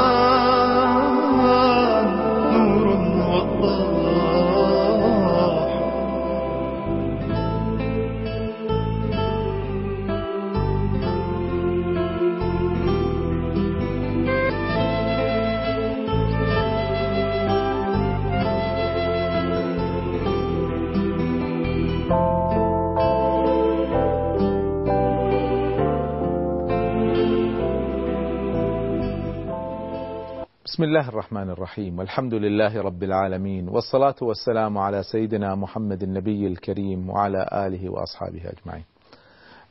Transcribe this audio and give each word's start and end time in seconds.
بسم 30.79 30.87
الله 30.87 31.09
الرحمن 31.09 31.49
الرحيم. 31.49 31.99
والحمد 31.99 32.33
لله 32.33 32.81
رب 32.81 33.03
العالمين. 33.03 33.69
والصلاة 33.69 34.15
والسلام 34.21 34.77
على 34.77 35.03
سيدنا 35.03 35.55
محمد 35.55 36.03
النبي 36.03 36.47
الكريم 36.47 37.09
وعلى 37.09 37.49
آله 37.53 37.89
وأصحابه 37.89 38.41
أجمعين. 38.45 38.83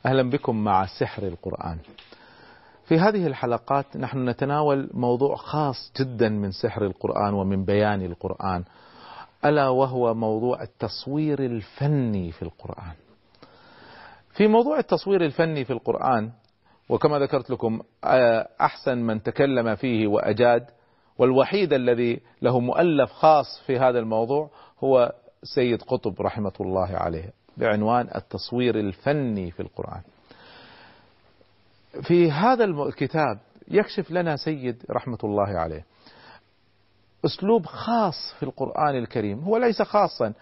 أهلا 0.05 0.29
بكم 0.29 0.63
مع 0.63 0.85
سحر 0.99 1.23
القرآن. 1.23 1.77
في 2.85 2.99
هذه 2.99 3.27
الحلقات 3.27 3.97
نحن 3.97 4.29
نتناول 4.29 4.89
موضوع 4.93 5.35
خاص 5.35 5.91
جدا 5.99 6.29
من 6.29 6.51
سحر 6.51 6.85
القرآن 6.85 7.33
ومن 7.33 7.65
بيان 7.65 8.01
القرآن 8.01 8.63
ألا 9.45 9.69
وهو 9.69 10.13
موضوع 10.13 10.61
التصوير 10.63 11.39
الفني 11.39 12.31
في 12.31 12.41
القرآن. 12.41 12.93
في 14.33 14.47
موضوع 14.47 14.79
التصوير 14.79 15.25
الفني 15.25 15.65
في 15.65 15.73
القرآن 15.73 16.31
وكما 16.89 17.19
ذكرت 17.19 17.49
لكم 17.49 17.79
أحسن 18.61 18.97
من 18.97 19.23
تكلم 19.23 19.75
فيه 19.75 20.07
وأجاد 20.07 20.65
والوحيد 21.19 21.73
الذي 21.73 22.19
له 22.41 22.59
مؤلف 22.59 23.11
خاص 23.11 23.61
في 23.65 23.79
هذا 23.79 23.99
الموضوع 23.99 24.49
هو 24.83 25.11
سيد 25.43 25.81
قطب 25.81 26.21
رحمة 26.21 26.53
الله 26.61 26.97
عليه 26.97 27.33
بعنوان 27.57 28.09
التصوير 28.15 28.79
الفني 28.79 29.51
في 29.51 29.59
القرآن. 29.59 30.01
في 32.01 32.31
هذا 32.31 32.63
الكتاب 32.65 33.39
يكشف 33.67 34.11
لنا 34.11 34.35
سيد 34.35 34.83
رحمة 34.91 35.17
الله 35.23 35.47
عليه 35.59 35.85
أسلوب 37.25 37.65
خاص 37.65 38.33
في 38.39 38.43
القرآن 38.43 38.95
الكريم. 38.95 39.39
هو 39.39 39.57
ليس 39.57 39.81
خاصا 39.81 40.33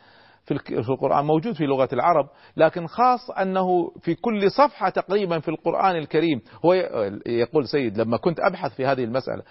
في 0.46 0.90
القرآن 0.90 1.26
موجود 1.26 1.56
في 1.56 1.64
لغة 1.64 1.90
العرب 1.94 2.30
لكن 2.58 2.88
خاص 2.88 3.32
أنه 3.32 3.92
في 4.02 4.16
كل 4.16 4.52
صفحة 4.52 4.90
تقريبا 4.90 5.40
في 5.40 5.48
القرآن 5.48 5.96
الكريم. 5.96 6.42
هو 6.66 6.74
يقول 7.26 7.68
سيد 7.68 7.98
لما 7.98 8.18
كنت 8.18 8.40
أبحث 8.40 8.76
في 8.76 8.86
هذه 8.86 9.04
المسألة 9.04 9.44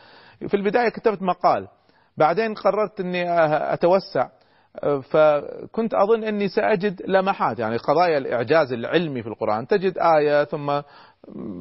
في 0.48 0.54
البداية 0.54 0.88
كتبت 0.88 1.22
مقال. 1.22 1.68
بعدين 2.16 2.54
قررت 2.54 3.00
أني 3.00 3.24
أتوسع. 3.72 4.28
فكنت 5.10 5.94
أظن 5.94 6.24
أني 6.24 6.48
سأجد 6.48 7.02
لمحات 7.06 7.58
يعني 7.58 7.76
قضايا 7.76 8.18
الإعجاز 8.18 8.72
العلمي 8.72 9.22
في 9.22 9.28
القرآن. 9.28 9.66
تجد 9.66 9.98
آية 10.18 10.44
ثم 10.44 10.80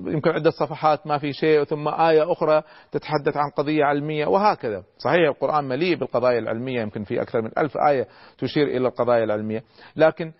يمكن 0.08 0.30
عدة 0.30 0.50
صفحات 0.50 1.08
ما 1.08 1.18
في 1.18 1.34
شيء 1.34 1.64
ثم 1.64 1.88
آية 1.88 2.32
أخرى 2.32 2.62
تتحدث 2.92 3.38
عن 3.38 3.50
قضية 3.58 3.84
علمية 3.84 4.26
وهكذا. 4.26 4.84
صحيح 4.98 5.28
القرآن 5.28 5.64
مليء 5.64 5.96
بالقضايا 5.96 6.40
العلمية. 6.40 6.82
يمكن 6.82 7.04
في 7.04 7.22
أكثر 7.22 7.42
من 7.42 7.52
ألف 7.58 7.78
آية 7.90 8.08
تشير 8.38 8.68
إلى 8.68 8.88
القضايا 8.88 9.24
العلمية. 9.24 9.64
لكن 9.96 10.32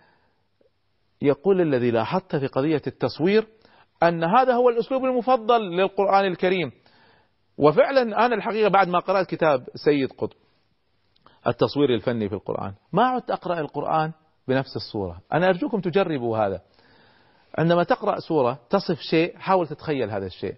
يقول 1.22 1.60
الذي 1.60 1.90
لاحظت 1.90 2.36
في 2.36 2.46
قضية 2.46 2.82
التصوير 2.86 3.46
أن 4.02 4.24
هذا 4.24 4.54
هو 4.54 4.68
الأسلوب 4.68 5.04
المفضل 5.04 5.60
للقرآن 5.60 6.24
الكريم. 6.24 6.72
وفعلا 7.58 8.26
أنا 8.26 8.34
الحقيقة 8.34 8.68
بعد 8.68 8.88
ما 8.88 8.98
قرأت 8.98 9.26
كتاب 9.26 9.68
سيد 9.74 10.12
قطب 10.12 10.36
التصوير 11.46 11.94
الفني 11.94 12.28
في 12.28 12.34
القرآن. 12.34 12.74
ما 12.92 13.06
عدت 13.06 13.30
أقرأ 13.30 13.60
القرآن 13.60 14.12
بنفس 14.48 14.76
الصورة. 14.76 15.20
أنا 15.32 15.48
أرجوكم 15.48 15.80
تجربوا 15.80 16.38
هذا. 16.38 16.60
عندما 17.58 17.84
تقرأ 17.84 18.20
سورة 18.20 18.58
تصف 18.70 19.00
شيء 19.00 19.38
حاول 19.38 19.68
تتخيل 19.68 20.10
هذا 20.10 20.26
الشيء. 20.26 20.54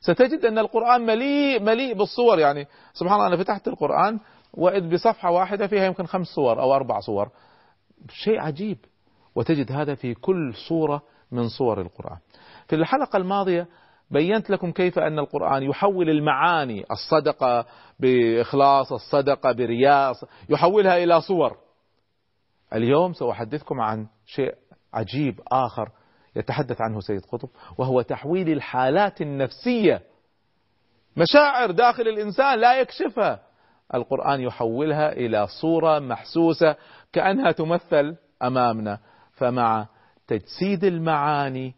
ستجد 0.00 0.44
أن 0.44 0.58
القرآن 0.58 1.06
مليء 1.06 1.62
مليء 1.62 1.94
بالصور. 1.94 2.38
يعني 2.38 2.66
سبحان 2.92 3.14
الله 3.14 3.26
أنا 3.26 3.36
فتحت 3.36 3.68
القرآن 3.68 4.20
وإذ 4.54 4.94
بصفحة 4.94 5.30
واحدة 5.30 5.66
فيها 5.66 5.84
يمكن 5.84 6.06
خمس 6.06 6.26
صور 6.26 6.60
أو 6.60 6.74
أربع 6.74 7.00
صور. 7.00 7.30
شيء 8.10 8.40
عجيب. 8.40 8.78
وتجد 9.34 9.72
هذا 9.72 9.94
في 9.94 10.14
كل 10.14 10.54
صورة 10.68 11.02
من 11.32 11.48
صور 11.48 11.80
القرآن. 11.80 12.18
في 12.68 12.76
الحلقة 12.76 13.16
الماضية 13.16 13.66
بينت 14.10 14.50
لكم 14.50 14.72
كيف 14.72 14.98
أن 14.98 15.18
القرآن 15.18 15.62
يحول 15.62 16.10
المعاني 16.10 16.84
الصدقة 16.90 17.66
بإخلاص 18.00 18.92
الصدقة 18.92 19.52
برياء 19.52 20.14
يحولها 20.48 20.96
إلى 20.96 21.20
صور. 21.20 21.56
اليوم 22.72 23.12
سأحدثكم 23.12 23.80
عن 23.80 24.06
شيء 24.26 24.54
عجيب 24.94 25.40
آخر 25.52 25.88
يتحدث 26.36 26.80
عنه 26.80 27.00
سيد 27.00 27.24
قطب 27.32 27.48
وهو 27.78 28.02
تحويل 28.02 28.48
الحالات 28.48 29.20
النفسية. 29.20 30.02
مشاعر 31.16 31.70
داخل 31.70 32.02
الإنسان 32.02 32.58
لا 32.58 32.80
يكشفها. 32.80 33.40
القرآن 33.94 34.40
يحولها 34.40 35.12
إلى 35.12 35.46
صورة 35.60 35.98
محسوسة 35.98 36.76
كأنها 37.12 37.52
تمثل 37.52 38.16
أمامنا. 38.42 38.98
فمع 39.32 39.86
تجسيد 40.26 40.84
المعاني 40.84 41.74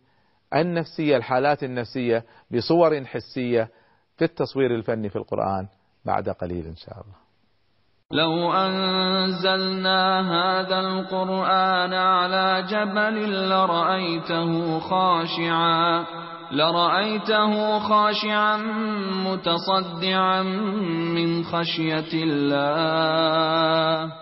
النفسية 0.54 1.16
الحالات 1.16 1.62
النفسية 1.62 2.24
بصور 2.50 3.04
حسية 3.04 3.68
في 4.16 4.24
التصوير 4.24 4.74
الفني 4.74 5.08
في 5.08 5.16
القرآن 5.16 5.68
بعد 6.04 6.28
قليل 6.28 6.66
إن 6.66 6.76
شاء 6.76 6.94
الله. 6.94 7.20
لو 8.12 8.52
أنزلنا 8.52 10.20
هذا 10.20 10.80
القرآن 10.80 11.94
على 11.94 12.66
جبل 12.70 13.48
لرأيته 13.48 14.78
خاشعا 14.78 16.04
لرأيته 16.52 17.78
خاشعا 17.78 18.56
متصدعا 19.26 20.42
من 21.14 21.44
خشية 21.44 22.24
الله. 22.24 24.12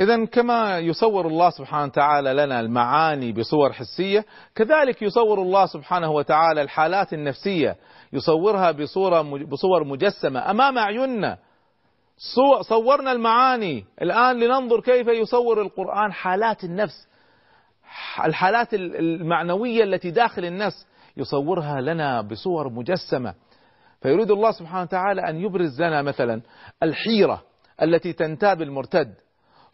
إذا 0.00 0.24
كما 0.24 0.78
يصور 0.78 1.26
الله 1.26 1.50
سبحانه 1.50 1.84
وتعالى 1.84 2.32
لنا 2.34 2.60
المعاني 2.60 3.32
بصور 3.32 3.72
حسية 3.72 4.24
كذلك 4.54 5.02
يصور 5.02 5.42
الله 5.42 5.66
سبحانه 5.66 6.10
وتعالى 6.10 6.62
الحالات 6.62 7.12
النفسية 7.12 7.76
يصورها 8.12 8.70
بصورة 8.70 9.22
بصور 9.22 9.84
مجسمة 9.84 10.50
أمام 10.50 10.78
أعيننا. 10.78 11.38
صورنا 12.60 13.12
المعاني. 13.12 13.84
الآن 14.02 14.40
لننظر 14.40 14.80
كيف 14.80 15.08
يصور 15.08 15.62
القرآن 15.62 16.12
حالات 16.12 16.64
النفس 16.64 17.08
الحالات 18.24 18.74
المعنوية 18.74 19.84
التي 19.84 20.10
داخل 20.10 20.44
النفس 20.44 20.86
يصورها 21.16 21.80
لنا 21.80 22.20
بصور 22.20 22.68
مجسمة. 22.68 23.34
فيريد 24.02 24.30
الله 24.30 24.50
سبحانه 24.50 24.82
وتعالى 24.82 25.28
أن 25.28 25.36
يبرز 25.36 25.82
لنا 25.82 26.02
مثلا 26.02 26.40
الحيرة 26.82 27.42
التي 27.82 28.12
تنتاب 28.12 28.62
المرتد. 28.62 29.14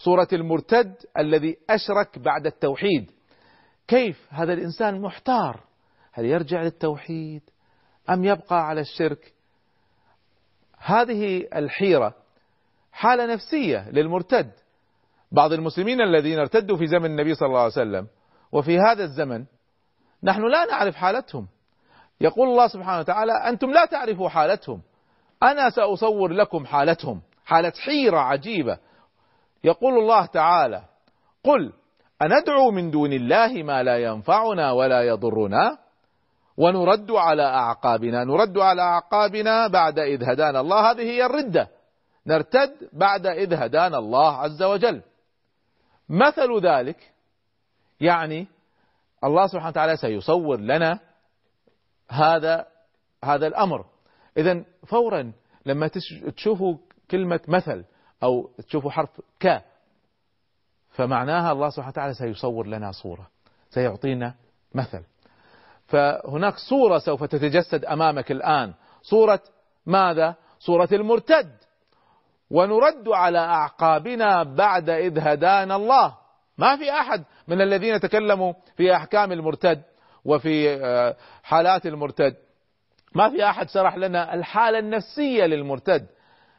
صورة 0.05 0.29
المرتد 0.33 0.95
الذي 1.19 1.57
أشرك 1.71 2.19
بعد 2.19 2.47
التوحيد. 2.47 3.11
كيف 3.89 4.27
هذا 4.31 4.53
الإنسان 4.53 5.01
محتار؟ 5.01 5.61
هل 6.13 6.25
يرجع 6.25 6.63
للتوحيد 6.63 7.43
أم 8.11 8.25
يبقى 8.25 8.67
على 8.67 8.81
الشرك؟ 8.81 9.33
هذه 10.79 11.49
الحيرة 11.55 12.15
حالة 12.93 13.27
نفسية 13.27 13.91
للمرتد. 13.91 14.51
بعض 15.33 15.53
المسلمين 15.53 16.01
الذين 16.01 16.39
ارتدوا 16.39 16.77
في 16.77 16.87
زمن 16.87 17.05
النبي 17.05 17.35
صلى 17.35 17.47
الله 17.47 17.59
عليه 17.59 17.73
وسلم 17.73 18.07
وفي 18.53 18.79
هذا 18.79 19.05
الزمن 19.05 19.45
نحن 20.23 20.43
لا 20.43 20.65
نعرف 20.65 20.97
حالتهم. 20.97 21.49
يقول 22.21 22.49
الله 22.49 22.69
سبحانه 22.69 22.99
وتعالى 22.99 23.33
أنتم 23.33 23.71
لا 23.71 23.85
تعرفوا 23.85 24.29
حالتهم. 24.29 24.83
أنا 25.43 25.71
سأصور 25.71 26.33
لكم 26.33 26.67
حالتهم. 26.67 27.23
حالة 27.45 27.73
حيرة 27.85 28.19
عجيبة. 28.19 28.79
يقول 29.65 29.99
الله 29.99 30.27
تعالى 30.27 30.83
قل 31.45 31.73
أندعو 32.23 32.71
من 32.71 32.91
دون 32.91 33.13
الله 33.13 33.63
ما 33.63 33.83
لا 33.83 33.99
ينفعنا 33.99 34.73
ولا 34.73 35.03
يضرنا؟ 35.03 35.79
ونرد 36.57 37.11
على 37.11 37.43
أعقابنا 37.43 38.25
نرد 38.25 38.59
على 38.59 38.83
أعقابنا 38.83 39.67
بعد 39.67 39.99
إذ 39.99 40.25
هدانا 40.25 40.61
الله. 40.61 40.91
هذه 40.91 41.03
هي 41.03 41.27
الردة. 41.27 41.69
نرتد 42.27 42.89
بعد 42.93 43.27
إذ 43.27 43.55
هدانا 43.55 43.99
الله 43.99 44.37
عز 44.37 44.63
وجل. 44.63 45.03
مثل 46.09 46.61
ذلك 46.63 47.13
يعني 48.01 48.47
الله 49.25 49.47
سبحانه 49.47 49.69
وتعالى 49.69 49.97
سيصور 49.97 50.61
لنا 50.61 50.99
هذا 52.11 52.67
هذا 53.25 53.47
الأمر. 53.47 53.85
إذا 54.37 54.65
فورا 54.87 55.33
لما 55.67 55.89
تشوفوا 56.37 56.77
كلمة 57.11 57.41
مثل 57.49 57.85
أو 58.23 58.51
تشوفوا 58.69 58.91
حرف 58.91 59.21
ك. 59.41 59.63
فمعناها 60.91 61.53
الله 61.53 61.71
سبحانه 61.71 61.89
وتعالى 61.89 62.15
سيصور 62.15 62.67
لنا 62.67 62.93
صورة 62.93 63.27
سيعطينا 63.71 64.35
مثل. 64.75 65.03
فهناك 65.87 66.55
صورة 66.57 66.99
سوف 66.99 67.25
تتجسد 67.25 67.85
أمامك 67.85 68.31
الآن. 68.31 68.75
صورة 69.03 69.41
ماذا؟ 69.87 70.35
صورة 70.59 70.89
المرتد. 70.93 71.57
ونرد 72.51 73.09
على 73.09 73.39
أعقابنا 73.39 74.43
بعد 74.43 74.91
إذ 74.91 75.19
هدانا 75.19 75.77
الله. 75.77 76.17
ما 76.59 76.77
في 76.77 76.91
أحد 76.91 77.25
من 77.49 77.61
الذين 77.61 78.01
تكلموا 78.01 78.53
في 78.77 78.97
أحكام 78.97 79.33
المرتد 79.33 79.83
وفي 80.25 80.75
آه، 80.85 81.17
حالات 81.43 81.87
المرتد. 81.87 82.37
ما 83.15 83.31
في 83.31 83.45
أحد 83.45 83.69
شرح 83.69 83.97
لنا 83.97 84.35
الحالة 84.35 84.79
النفسية 84.79 85.45
للمرتد. 85.45 86.07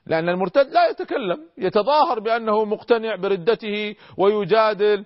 لأن 0.06 0.30
المرتد 0.30 0.68
لا 0.72 0.88
يتكلم 0.88 1.48
يتظاهر 1.58 2.20
بأنه 2.20 2.66
مقتنع 2.66 3.16
بردته 3.16 3.96
ويجادل. 4.18 5.06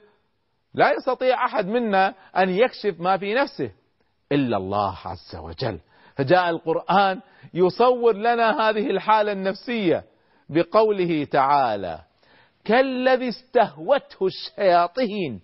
لا 0.73 0.93
يستطيع 0.93 1.45
أحد 1.45 1.67
منا 1.67 2.13
أن 2.37 2.49
يكشف 2.49 2.99
ما 2.99 3.17
في 3.17 3.33
نفسه 3.33 3.71
إلا 4.31 4.57
الله 4.57 4.97
عز 5.05 5.35
وجل. 5.35 5.79
فجاء 6.15 6.49
القرآن 6.49 7.21
يصور 7.53 8.15
لنا 8.15 8.69
هذه 8.69 8.89
الحالة 8.89 9.31
النفسية 9.31 10.03
بقوله 10.49 11.23
تعالى 11.23 11.99
كالذي 12.65 13.29
استهوته 13.29 14.25
الشياطين. 14.25 15.41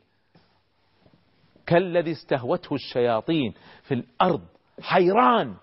كالذي 1.65 2.11
استهوته 2.11 2.73
الشياطين 2.73 3.53
في 3.83 3.93
الأرض 3.93 4.41
حيران. 4.81 5.55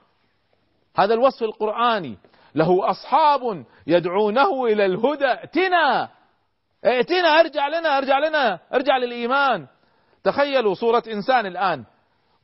هذا 0.96 1.14
الوصف 1.14 1.42
القرآني. 1.42 2.18
له 2.58 2.90
أصحاب 2.90 3.64
يدعونه 3.86 4.64
إلى 4.64 4.86
الهدى. 4.86 5.26
ائتنا. 5.26 6.08
ائتنا 6.84 7.28
ارجع 7.40 7.68
لنا 7.68 7.98
ارجع 7.98 8.18
لنا 8.18 8.60
ارجع 8.74 8.96
للإيمان. 8.96 9.66
تخيلوا 10.24 10.74
صورة 10.74 11.02
إنسان 11.06 11.46
الآن. 11.46 11.84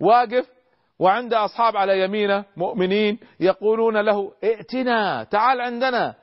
واقف 0.01 0.51
وعند 0.99 1.35
أصحاب 1.35 1.77
على 1.77 2.01
يمينه 2.05 2.45
مؤمنين 2.57 3.19
يقولون 3.41 3.97
له 3.97 4.33
ائتنا 4.45 5.25
تعال 5.25 5.61
عندنا. 5.61 6.15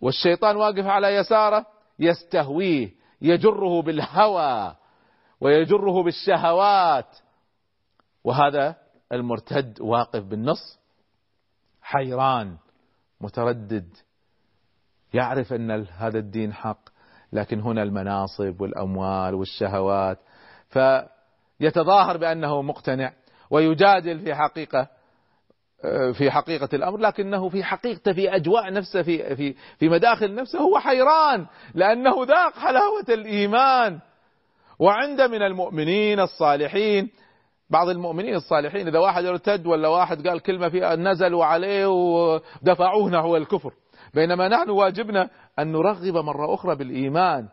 والشيطان 0.00 0.56
واقف 0.56 0.86
على 0.86 1.14
يساره 1.14 1.66
يستهويه 1.98 2.90
يجره 3.22 3.82
بالهوى 3.82 4.74
ويجره 5.40 6.02
بالشهوات. 6.02 7.16
وهذا 8.24 8.76
المرتد 9.12 9.80
واقف 9.80 10.22
بالنص 10.22 10.78
حيران. 11.82 12.56
متردد 13.20 13.96
يعرف 15.14 15.52
أن 15.52 15.86
هذا 15.96 16.18
الدين 16.18 16.52
حق 16.52 16.80
لكن 17.32 17.60
هنا 17.60 17.82
المناصب 17.82 18.60
والأموال 18.60 19.34
والشهوات 19.34 20.18
فيتظاهر 20.68 22.16
بأنه 22.16 22.62
مقتنع 22.62 23.12
ويجادل 23.50 24.20
في 24.20 24.34
حقيقة 24.34 24.88
في 26.12 26.30
حقيقة 26.30 26.68
الأمر 26.72 26.98
لكنه 26.98 27.48
في 27.48 27.64
حقيقته 27.64 28.12
في 28.12 28.36
أجواء 28.36 28.72
نفسه 28.72 29.02
في 29.02 29.36
في 29.36 29.54
في 29.78 29.88
مداخل 29.88 30.34
نفسه 30.34 30.58
هو 30.58 30.78
حيران 30.78 31.46
لأنه 31.74 32.24
ذاق 32.24 32.58
حلاوة 32.58 33.04
الإيمان. 33.08 33.98
وعند 34.78 35.20
من 35.20 35.42
المؤمنين 35.42 36.20
الصالحين 36.20 37.10
بعض 37.70 37.88
المؤمنين 37.88 38.34
الصالحين 38.34 38.88
إذا 38.88 38.98
واحد 38.98 39.24
ارتد 39.24 39.66
ولا 39.66 39.88
واحد 39.88 40.28
قال 40.28 40.40
كلمة 40.40 40.68
فيها 40.68 40.96
نزلوا 40.96 41.44
عليه 41.44 41.86
ودفعوه 41.86 43.10
نحو 43.10 43.36
الكفر. 43.36 43.72
بينما 44.14 44.48
نحن 44.48 44.70
واجبنا 44.70 45.30
أن 45.58 45.72
نرغب 45.72 46.16
مرة 46.16 46.54
أخرى 46.54 46.76
بالإيمان. 46.76 47.48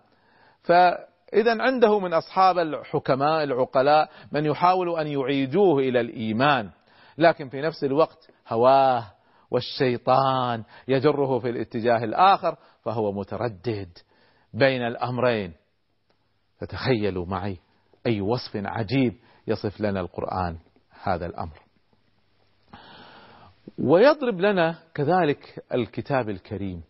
فإذا 0.61 1.61
عنده 1.61 1.99
من 1.99 2.13
أصحاب 2.13 2.59
الحكماء 2.59 3.43
العقلاء 3.43 4.09
من 4.31 4.45
يحاول 4.45 4.99
أن 4.99 5.07
يعيدوه 5.07 5.79
إلى 5.79 5.99
الإيمان. 5.99 6.69
لكن 7.17 7.49
في 7.49 7.61
نفس 7.61 7.83
الوقت 7.83 8.31
هواه 8.47 9.03
والشيطان 9.51 10.63
يجره 10.87 11.39
في 11.39 11.49
الاتجاه 11.49 12.03
الآخر 12.03 12.55
فهو 12.81 13.11
متردد 13.11 13.97
بين 14.53 14.81
الأمرين. 14.81 15.53
فتخيلوا 16.59 17.25
معي 17.25 17.57
أي 18.07 18.21
وصف 18.21 18.55
عجيب 18.55 19.13
يصف 19.47 19.81
لنا 19.81 19.99
القرآن 19.99 20.57
هذا 21.03 21.25
الأمر. 21.25 21.59
ويضرب 23.77 24.39
لنا 24.39 24.79
كذلك 24.93 25.63
الكتاب 25.73 26.29
الكريم. 26.29 26.83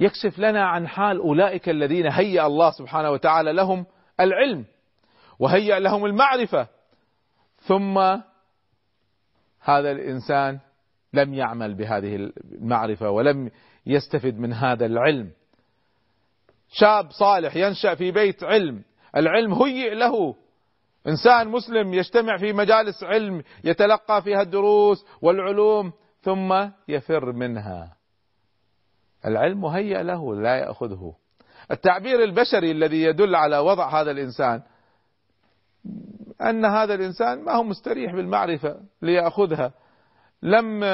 يكشف 0.00 0.38
لنا 0.38 0.66
عن 0.66 0.88
حال 0.88 1.18
أولئك 1.18 1.68
الذين 1.68 2.06
هيأ 2.06 2.46
الله 2.46 2.70
سبحانه 2.70 3.10
وتعالى 3.10 3.52
لهم 3.52 3.86
العلم 4.20 4.64
وهيأ 5.38 5.78
لهم 5.78 6.04
المعرفة. 6.04 6.68
ثم 7.60 7.98
هذا 9.60 9.90
الإنسان 9.90 10.58
لم 11.12 11.34
يعمل 11.34 11.74
بهذه 11.74 12.30
المعرفة 12.52 13.10
ولم 13.10 13.50
يستفد 13.86 14.38
من 14.38 14.52
هذا 14.52 14.86
العلم. 14.86 15.30
شاب 16.68 17.10
صالح 17.10 17.56
ينشأ 17.56 17.94
في 17.94 18.10
بيت 18.10 18.44
علم 18.44 18.82
العلم 19.16 19.54
هيئ 19.54 19.94
له. 19.94 20.36
إنسان 21.08 21.48
مسلم 21.48 21.94
يجتمع 21.94 22.36
في 22.36 22.52
مجالس 22.52 23.04
علم 23.04 23.42
يتلقى 23.64 24.22
فيها 24.22 24.42
الدروس 24.42 25.06
والعلوم 25.22 25.92
ثم 26.22 26.68
يفر 26.88 27.32
منها. 27.32 27.96
العلم 29.26 29.60
مهيأ 29.60 30.02
له 30.02 30.34
لا 30.34 30.56
يأخذه. 30.56 31.14
التعبير 31.70 32.24
البشري 32.24 32.70
الذي 32.70 33.02
يدل 33.02 33.34
على 33.34 33.58
وضع 33.58 34.00
هذا 34.00 34.10
الإنسان 34.10 34.62
أن 36.42 36.64
هذا 36.64 36.94
الإنسان 36.94 37.44
ما 37.44 37.52
هو 37.52 37.62
مستريح 37.62 38.14
بالمعرفة 38.14 38.80
ليأخذها. 39.02 39.72
لم 40.42 40.84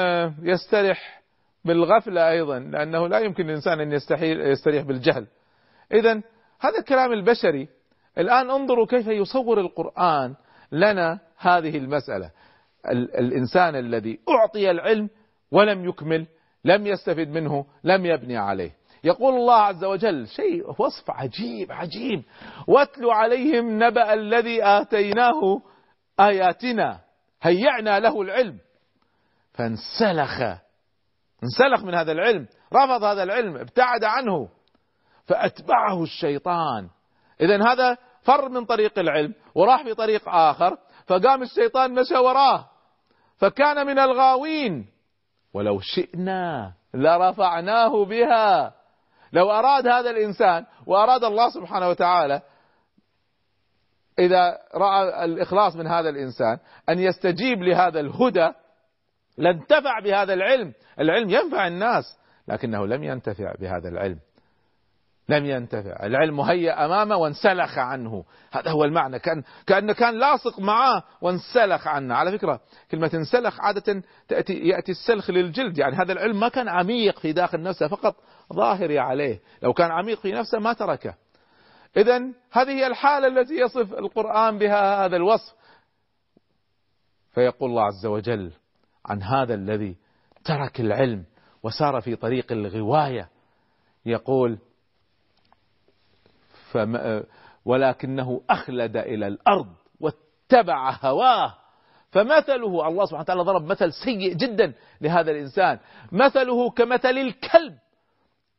يسترح 0.41 1.23
بالغفلة 1.65 2.29
أيضا 2.29 2.59
لأنه 2.59 3.07
لا 3.07 3.19
يمكن 3.19 3.49
الإنسان 3.49 3.79
أن 3.79 3.91
يستريح 4.51 4.83
بالجهل. 4.83 5.27
إذا 5.93 6.21
هذا 6.59 6.79
الكلام 6.79 7.11
البشري 7.11 7.69
الآن 8.17 8.49
انظروا 8.49 8.85
كيف 8.85 9.07
يصور 9.07 9.59
القرآن 9.59 10.35
لنا 10.71 11.19
هذه 11.37 11.77
المسألة. 11.77 12.31
الإنسان 13.19 13.75
الذي 13.75 14.19
أعطي 14.29 14.71
العلم 14.71 15.09
ولم 15.51 15.89
يكمل 15.89 16.27
لم 16.65 16.87
يستفد 16.87 17.27
منه 17.27 17.65
لم 17.83 18.05
يبني 18.05 18.37
عليه. 18.37 18.71
يقول 19.03 19.35
الله 19.35 19.55
عز 19.55 19.83
وجل 19.83 20.27
شيء 20.27 20.69
وصف 20.81 21.09
عجيب 21.09 21.71
عجيب. 21.71 22.23
واتل 22.67 23.05
عليهم 23.05 23.83
نبأ 23.83 24.13
الذي 24.13 24.63
آتيناه 24.63 25.61
آياتنا 26.19 26.99
هيعنا 27.41 27.99
له 27.99 28.21
العلم. 28.21 28.57
فانسلخ 29.53 30.41
انسلخ 31.43 31.83
من 31.83 31.95
هذا 31.95 32.11
العلم 32.11 32.47
رفض 32.73 33.03
هذا 33.03 33.23
العلم 33.23 33.57
ابتعد 33.57 34.03
عنه. 34.03 34.49
فأتبعه 35.25 36.03
الشيطان. 36.03 36.89
إذا 37.43 37.71
هذا 37.71 37.97
فر 38.21 38.49
من 38.49 38.65
طريق 38.65 38.99
العلم 38.99 39.33
وراح 39.55 39.83
في 39.83 39.93
طريق 39.93 40.29
آخر 40.29 40.77
فقام 41.07 41.41
الشيطان 41.41 41.93
مشى 41.93 42.17
وراه 42.17 42.69
فكان 43.37 43.87
من 43.87 43.99
الغاوين. 43.99 44.87
ولو 45.53 45.79
شئنا 45.79 46.73
لرفعناه 46.93 48.05
بها. 48.05 48.73
لو 49.33 49.51
أراد 49.51 49.87
هذا 49.87 50.09
الإنسان 50.09 50.65
وأراد 50.85 51.23
الله 51.23 51.49
سبحانه 51.49 51.89
وتعالى 51.89 52.41
إذا 54.19 54.57
رأى 54.75 55.25
الإخلاص 55.25 55.75
من 55.75 55.87
هذا 55.87 56.09
الإنسان 56.09 56.57
أن 56.89 56.99
يستجيب 56.99 57.63
لهذا 57.63 57.99
الهدى 57.99 58.51
لانتفع 59.37 59.99
بهذا 59.99 60.33
العلم. 60.33 60.73
العلم 60.99 61.29
ينفع 61.29 61.67
الناس 61.67 62.17
لكنه 62.47 62.87
لم 62.87 63.03
ينتفع 63.03 63.53
بهذا 63.59 63.89
العلم. 63.89 64.19
لم 65.29 65.45
ينتفع. 65.45 66.05
العلم 66.05 66.37
مهيأ 66.37 66.85
أمامه 66.85 67.15
وانسلخ 67.15 67.77
عنه. 67.77 68.25
هذا 68.51 68.71
هو 68.71 68.83
المعنى. 68.83 69.19
كان 69.19 69.43
كأن 69.67 69.91
كان 69.91 70.19
لاصق 70.19 70.59
معاه 70.59 71.03
وانسلخ 71.21 71.87
عنه. 71.87 72.15
على 72.15 72.37
فكرة 72.37 72.61
كلمة 72.91 73.11
انسلخ 73.13 73.59
عادة 73.59 74.03
تأتي 74.27 74.53
يأتي 74.53 74.91
السلخ 74.91 75.29
للجلد. 75.29 75.77
يعني 75.77 75.95
هذا 75.95 76.13
العلم 76.13 76.39
ما 76.39 76.49
كان 76.49 76.69
عميق 76.69 77.19
في 77.19 77.33
داخل 77.33 77.61
نفسه 77.61 77.87
فقط 77.87 78.15
ظاهري 78.53 78.99
عليه. 78.99 79.39
لو 79.61 79.73
كان 79.73 79.91
عميق 79.91 80.19
في 80.19 80.31
نفسه 80.31 80.59
ما 80.59 80.73
تركه. 80.73 81.15
إذا 81.97 82.21
هذه 82.51 82.69
هي 82.69 82.87
الحالة 82.87 83.27
التي 83.27 83.53
يصف 83.53 83.93
القرآن 83.93 84.57
بها 84.57 85.05
هذا 85.05 85.15
الوصف. 85.15 85.53
فيقول 87.31 87.69
الله 87.69 87.83
عز 87.83 88.05
وجل 88.05 88.51
عن 89.05 89.23
هذا 89.23 89.53
الذي 89.53 89.95
ترك 90.43 90.79
العلم 90.79 91.23
وسار 91.63 92.01
في 92.01 92.15
طريق 92.15 92.51
الغواية. 92.51 93.29
يقول 94.05 94.59
فما 96.73 97.23
ولكنه 97.65 98.41
أخلد 98.49 98.97
إلى 98.97 99.27
الأرض 99.27 99.67
واتبع 99.99 100.97
هواه. 101.03 101.53
فمثله 102.11 102.87
الله 102.87 103.05
سبحانه 103.05 103.23
وتعالى 103.23 103.41
ضرب 103.41 103.65
مثل 103.65 103.93
سيء 103.93 104.33
جدا 104.33 104.73
لهذا 105.01 105.31
الإنسان. 105.31 105.79
مثله 106.11 106.69
كمثل 106.69 107.17
الكلب. 107.17 107.77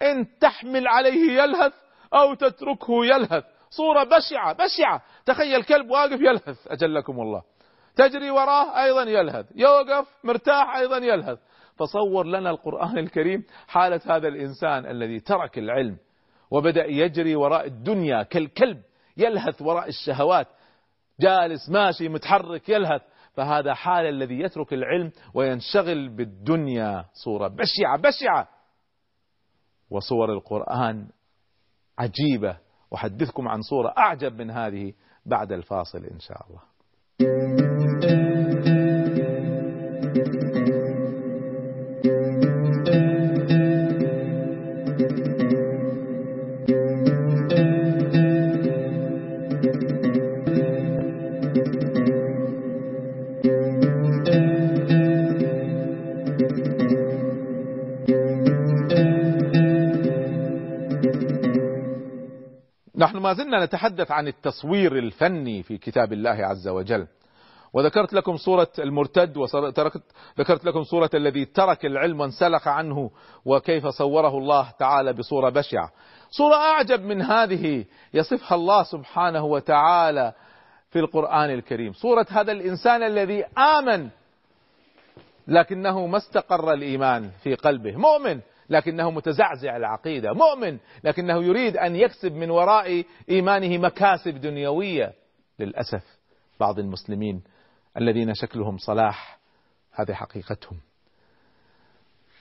إن 0.02 0.38
تحمل 0.38 0.88
عليه 0.88 1.42
يلهث 1.42 1.72
أو 2.14 2.34
تتركه 2.34 3.06
يلهث. 3.06 3.44
صورة 3.70 4.04
بشعة 4.04 4.52
بشعة. 4.52 5.02
تخيل 5.26 5.62
كلب 5.62 5.90
واقف 5.90 6.20
يلهث. 6.20 6.68
أجلكم 6.68 7.20
الله. 7.20 7.42
تجري 7.96 8.30
وراه 8.30 8.84
أيضا 8.84 9.02
يلهث. 9.02 9.46
يوقف 9.54 10.08
مرتاح 10.24 10.76
أيضا 10.76 10.96
يلهث. 10.96 11.38
فصور 11.76 12.26
لنا 12.26 12.50
القرآن 12.50 12.98
الكريم 12.98 13.44
حالة 13.68 14.00
هذا 14.06 14.28
الإنسان 14.28 14.86
الذي 14.86 15.20
ترك 15.20 15.58
العلم 15.58 15.96
وبدأ 16.54 16.84
يجري 16.86 17.36
وراء 17.36 17.66
الدنيا 17.66 18.22
كالكلب 18.22 18.82
يلهث 19.16 19.62
وراء 19.62 19.88
الشهوات 19.88 20.46
جالس 21.20 21.70
ماشي 21.70 22.08
متحرك 22.08 22.68
يلهث 22.68 23.02
فهذا 23.32 23.74
حال 23.74 24.06
الذي 24.06 24.40
يترك 24.40 24.72
العلم 24.72 25.12
وينشغل 25.34 26.08
بالدنيا 26.08 27.04
صورة 27.24 27.48
بشعة 27.48 27.98
بشعة. 27.98 28.48
وصور 29.90 30.32
القرآن 30.32 31.08
عجيبة 31.98 32.58
أحدثكم 32.94 33.48
عن 33.48 33.62
صورة 33.62 33.94
أعجب 33.98 34.38
من 34.38 34.50
هذه 34.50 34.92
بعد 35.26 35.52
الفاصل 35.52 36.04
إن 36.04 36.18
شاء 36.18 36.46
الله. 36.48 36.60
ما 63.24 63.34
زلنا 63.34 63.64
نتحدث 63.64 64.10
عن 64.10 64.28
التصوير 64.28 64.98
الفني 64.98 65.62
في 65.62 65.78
كتاب 65.78 66.12
الله 66.12 66.30
عز 66.30 66.68
وجل. 66.68 67.06
وذكرت 67.72 68.12
لكم 68.12 68.36
صورة 68.36 68.68
المرتد 68.78 69.36
وذكرت 69.36 70.02
ذكرت 70.38 70.64
لكم 70.64 70.82
صورة 70.82 71.10
الذي 71.14 71.44
ترك 71.44 71.86
العلم 71.86 72.20
وانسلخ 72.20 72.68
عنه 72.68 73.10
وكيف 73.44 73.86
صوره 73.86 74.38
الله 74.38 74.70
تعالى 74.78 75.12
بصورة 75.12 75.50
بشعة. 75.50 75.92
صورة 76.30 76.54
أعجب 76.54 77.00
من 77.00 77.22
هذه 77.22 77.84
يصفها 78.14 78.54
الله 78.56 78.82
سبحانه 78.82 79.44
وتعالى 79.44 80.32
في 80.90 80.98
القرآن 80.98 81.50
الكريم. 81.50 81.92
صورة 81.92 82.26
هذا 82.30 82.52
الإنسان 82.52 83.02
الذي 83.02 83.44
آمن 83.44 84.08
لكنه 85.48 86.06
ما 86.06 86.16
استقر 86.16 86.72
الإيمان 86.72 87.30
في 87.42 87.54
قلبه. 87.54 87.96
مؤمن 87.96 88.40
لكنه 88.70 89.10
متزعزع 89.10 89.76
العقيدة 89.76 90.32
مؤمن 90.32 90.78
لكنه 91.04 91.44
يريد 91.44 91.76
أن 91.76 91.96
يكسب 91.96 92.32
من 92.32 92.50
وراء 92.50 93.04
إيمانه 93.30 93.78
مكاسب 93.78 94.40
دنيوية. 94.40 95.12
للأسف 95.58 96.02
بعض 96.60 96.78
المسلمين 96.78 97.42
الذين 97.96 98.34
شكلهم 98.34 98.76
صلاح 98.78 99.38
هذه 99.92 100.12
حقيقتهم. 100.12 100.78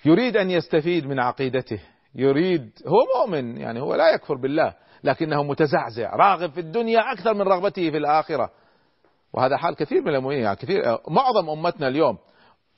يريد 0.05 0.37
أن 0.37 0.49
يستفيد 0.49 1.05
من 1.05 1.19
عقيدته 1.19 1.79
يريد 2.15 2.71
هو 2.87 3.21
مؤمن 3.21 3.57
يعني 3.57 3.81
هو 3.81 3.95
لا 3.95 4.13
يكفر 4.13 4.35
بالله 4.35 4.73
لكنه 5.03 5.43
متزعزع 5.43 6.15
راغب 6.15 6.51
في 6.51 6.59
الدنيا 6.59 6.99
أكثر 6.99 7.33
من 7.33 7.41
رغبته 7.41 7.91
في 7.91 7.97
الآخرة. 7.97 8.51
وهذا 9.33 9.57
حال 9.57 9.75
كثير 9.75 10.01
من 10.01 10.15
المؤمنين 10.15 10.43
يعني 10.43 10.55
كثير 10.55 10.81
معظم 11.09 11.49
أمتنا 11.49 11.87
اليوم 11.87 12.17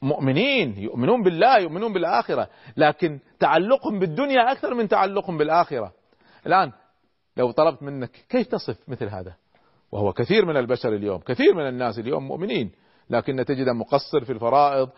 مؤمنين 0.05 0.77
يؤمنون 0.77 1.23
بالله 1.23 1.57
يؤمنون 1.57 1.93
بالآخرة. 1.93 2.49
لكن 2.77 3.19
تعلقهم 3.39 3.99
بالدنيا 3.99 4.51
أكثر 4.51 4.73
من 4.73 4.87
تعلقهم 4.87 5.37
بالآخرة. 5.37 5.91
الآن 6.47 6.71
لو 7.37 7.51
طلبت 7.51 7.83
منك 7.83 8.11
كيف 8.29 8.47
تصف 8.47 8.89
مثل 8.89 9.05
هذا؟ 9.05 9.33
وهو 9.91 10.13
كثير 10.13 10.45
من 10.45 10.57
البشر 10.57 10.93
اليوم 10.93 11.19
كثير 11.19 11.53
من 11.53 11.67
الناس 11.67 11.99
اليوم 11.99 12.27
مؤمنين. 12.27 12.71
لكن 13.09 13.45
تجد 13.45 13.69
مقصر 13.69 14.25
في 14.25 14.31
الفرائض 14.31 14.89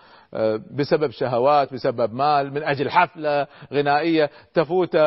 بسبب 0.71 1.11
شهوات 1.11 1.73
بسبب 1.73 2.13
مال 2.13 2.53
من 2.53 2.63
أجل 2.63 2.89
حفلة 2.89 3.47
غنائية 3.73 4.29
تفوت 4.53 4.97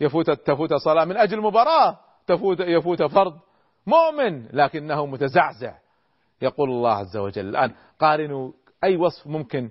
يفوت 0.00 0.30
تفوت 0.30 0.74
صلاة 0.74 1.04
من 1.04 1.16
أجل 1.16 1.40
مباراة 1.40 1.98
تفوت 2.26 2.60
يفوت 2.60 3.02
فرض. 3.02 3.34
مؤمن 3.86 4.46
لكنه 4.52 5.06
متزعزع. 5.06 5.74
يقول 6.42 6.70
الله 6.70 6.92
عز 6.92 7.16
وجل 7.16 7.48
الآن 7.48 7.72
قارنوا 7.98 8.52
أي 8.84 8.96
وصف 8.96 9.26
ممكن 9.26 9.70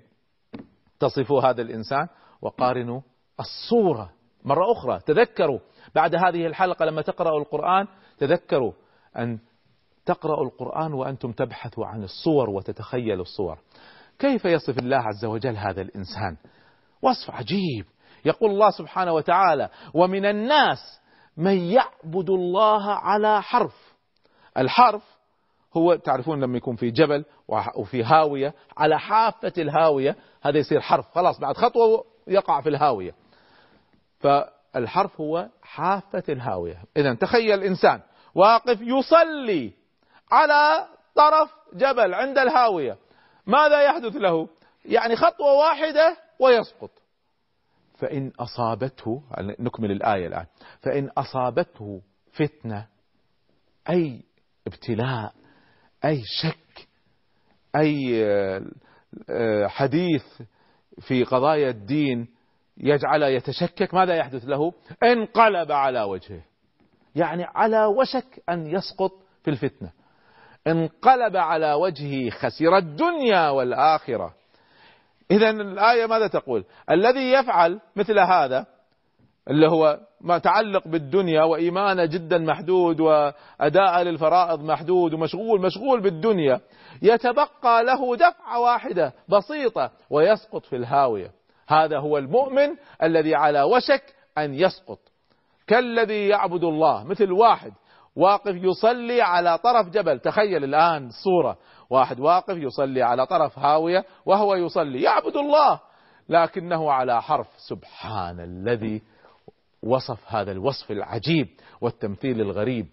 تصفوا 1.00 1.42
هذا 1.42 1.62
الإنسان؟ 1.62 2.08
وقارنوا 2.42 3.02
الصورة 3.40 4.12
مرة 4.44 4.72
أخرى. 4.72 5.00
تذكروا 5.00 5.60
بعد 5.96 6.16
هذه 6.16 6.48
الحلقة 6.48 6.86
لما 6.86 7.02
تقرأوا 7.02 7.40
القرآن 7.40 7.88
تذكروا 8.18 8.74
أن 9.18 9.40
تقرأوا 10.06 10.46
القرآن 10.46 10.94
وأنتم 10.94 11.32
تبحثوا 11.32 11.86
عن 11.86 12.04
الصور 12.04 12.50
وتتخيلوا 12.50 13.22
الصور. 13.22 13.58
كيف 14.20 14.46
يصف 14.46 14.80
الله 14.80 14.98
عز 14.98 15.26
وجل 15.26 15.58
هذا 15.58 15.82
الإنسان؟ 15.82 16.38
وصف 17.02 17.32
عجيب. 17.32 17.86
يقول 18.26 18.52
الله 18.52 18.72
سبحانه 18.72 19.14
وتعالى 19.14 19.70
ومن 19.94 20.26
الناس 20.26 21.02
من 21.38 21.58
يعبد 21.58 22.30
الله 22.30 22.92
على 22.92 23.42
حرف. 23.42 23.96
الحرف 24.58 25.21
هو 25.78 25.96
تعرفون 25.96 26.44
لما 26.44 26.58
يكون 26.58 26.76
في 26.76 26.92
جبل 26.92 27.26
وفي 27.76 28.04
هاوية 28.04 28.54
على 28.78 29.00
حافة 29.00 29.54
الهاوية 29.58 30.16
هذا 30.42 30.58
يصير 30.58 30.82
حرف. 30.82 31.06
خلاص 31.16 31.40
بعد 31.40 31.58
خطوة 31.58 32.06
يقع 32.28 32.62
في 32.62 32.70
الهاوية. 32.70 33.16
فالحرف 34.20 35.22
هو 35.22 35.50
حافة 35.62 36.24
الهاوية. 36.30 36.84
إذا 36.98 37.14
تخيل 37.14 37.64
إنسان 37.64 38.02
واقف 38.36 38.82
يصلي 38.82 39.74
على 40.32 40.88
طرف 41.16 41.54
جبل 41.74 42.14
عند 42.14 42.38
الهاوية. 42.38 42.98
ماذا 43.46 43.82
يحدث 43.82 44.16
له؟ 44.16 44.48
يعني 44.86 45.16
خطوة 45.16 45.54
واحدة 45.54 46.18
ويسقط. 46.40 46.92
فإن 47.98 48.32
أصابته 48.40 49.24
نكمل 49.60 49.92
الآية 49.92 50.28
الآن. 50.28 50.46
فإن 50.82 51.10
أصابته 51.18 52.02
فتنة 52.34 52.88
أي 53.90 54.22
ابتلاء 54.68 55.34
أي 56.06 56.22
شك 56.26 56.88
أي 57.76 58.26
حديث 59.68 60.24
في 61.00 61.24
قضايا 61.24 61.70
الدين 61.70 62.28
يجعل 62.78 63.24
يتشكك 63.24 63.94
ماذا 63.94 64.16
يحدث 64.16 64.44
له؟ 64.46 64.74
انقلب 65.04 65.72
على 65.72 66.02
وجهه. 66.02 66.42
يعني 67.16 67.44
على 67.56 67.86
وشك 67.86 68.44
أن 68.50 68.68
يسقط 68.68 69.12
في 69.44 69.52
الفتنة. 69.52 69.92
انقلب 70.68 71.38
على 71.38 71.74
وجهه 71.74 72.30
خسر 72.30 72.78
الدنيا 72.78 73.50
والآخرة. 73.50 74.34
إذا 75.32 75.50
الآية 75.50 76.06
ماذا 76.06 76.28
تقول؟ 76.28 76.66
الذي 76.90 77.32
يفعل 77.32 77.80
مثل 77.96 78.20
هذا 78.20 78.66
اللي 79.50 79.68
هو 79.68 80.00
ما 80.22 80.38
تعلق 80.38 80.88
بالدنيا 80.88 81.44
وإيمانه 81.44 82.06
جدا 82.06 82.38
محدود 82.38 83.00
وأداء 83.00 84.02
للفرائض 84.02 84.64
محدود 84.64 85.14
ومشغول 85.14 85.62
مشغول 85.62 86.02
بالدنيا. 86.02 86.62
يتبقى 87.02 87.84
له 87.84 88.16
دفعة 88.16 88.60
واحدة 88.60 89.14
بسيطة 89.30 89.92
ويسقط 90.10 90.66
في 90.66 90.76
الهاوية. 90.76 91.32
هذا 91.68 92.00
هو 92.00 92.18
المؤمن 92.18 92.70
الذي 93.04 93.36
على 93.36 93.64
وشك 93.64 94.04
أن 94.38 94.54
يسقط. 94.54 95.00
كالذي 95.68 96.28
يعبد 96.28 96.64
الله 96.64 97.04
مثل 97.04 97.32
واحد 97.32 97.72
واقف 98.16 98.56
يصلي 98.56 99.22
على 99.22 99.58
طرف 99.58 99.90
جبل. 99.90 100.20
تخيل 100.20 100.64
الآن 100.64 101.08
الصورة 101.08 101.58
واحد 101.90 102.20
واقف 102.20 102.58
يصلي 102.58 103.02
على 103.02 103.26
طرف 103.26 103.60
هاوية 103.60 104.06
وهو 104.26 104.56
يصلي. 104.56 105.02
يعبد 105.02 105.38
الله 105.38 105.80
لكنه 106.30 106.92
على 106.92 107.22
حرف. 107.22 107.48
سبحان 107.58 108.40
الذي 108.40 109.02
وصف 109.84 110.20
هذا 110.28 110.52
الوصف 110.52 110.92
العجيب 110.92 111.48
والتمثيل 111.82 112.42
الغريب. 112.42 112.88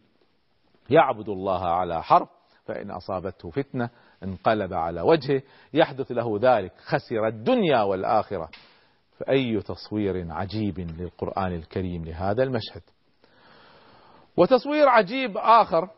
يعبد 0.90 1.28
الله 1.28 1.66
على 1.66 2.02
حرف 2.02 2.28
فإن 2.64 2.90
أصابته 2.90 3.50
فتنة 3.50 3.90
انقلب 4.24 4.72
على 4.72 5.00
وجهه 5.00 5.42
يحدث 5.74 6.12
له 6.12 6.38
ذلك 6.42 6.72
خسر 6.78 7.26
الدنيا 7.26 7.82
والآخرة. 7.82 8.48
فأي 9.18 9.60
تصوير 9.60 10.32
عجيب 10.32 10.80
للقرآن 10.80 11.54
الكريم 11.54 12.04
لهذا 12.04 12.42
المشهد. 12.42 12.82
وتصوير 14.36 14.88
عجيب 14.88 15.36
آخر 15.36 15.90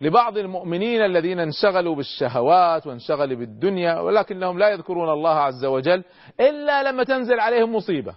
لبعض 0.00 0.38
المؤمنين 0.38 1.04
الذين 1.04 1.40
انشغلوا 1.40 1.94
بالشهوات 1.96 2.86
وانشغلوا 2.86 3.38
بالدنيا 3.38 4.00
ولكنهم 4.00 4.58
لا 4.58 4.68
يذكرون 4.68 5.10
الله 5.10 5.34
عز 5.34 5.64
وجل 5.64 6.04
إلا 6.40 6.82
لما 6.82 7.04
تنزل 7.04 7.40
عليهم 7.40 7.74
مصيبة. 7.74 8.14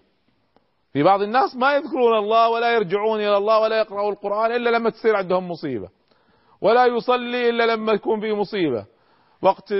في 0.97 1.03
بعض 1.03 1.21
الناس 1.21 1.55
ما 1.55 1.75
يذكرون 1.75 2.17
الله 2.17 2.49
ولا 2.49 2.73
يرجعون 2.73 3.19
إلى 3.19 3.37
الله 3.37 3.59
ولا 3.59 3.79
يقرأوا 3.79 4.11
القرآن 4.11 4.51
إلا 4.51 4.69
لما 4.69 4.89
تصير 4.89 5.15
عندهم 5.15 5.51
مصيبة. 5.51 5.89
ولا 6.61 6.85
يصلي 6.85 7.49
إلا 7.49 7.75
لما 7.75 7.93
يكون 7.93 8.19
في 8.19 8.33
مصيبة. 8.33 8.85
وقت 9.41 9.71